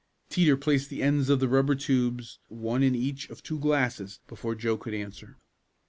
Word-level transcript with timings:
Teeter 0.31 0.57
placed 0.57 0.89
the 0.89 1.03
ends 1.03 1.29
of 1.29 1.39
the 1.39 1.47
rubber 1.47 1.75
tubes 1.75 2.39
one 2.47 2.81
in 2.81 2.95
each 2.95 3.29
of 3.29 3.43
two 3.43 3.59
glasses 3.59 4.19
before 4.25 4.55
Joe 4.55 4.75
could 4.75 4.95
answer. 4.95 5.37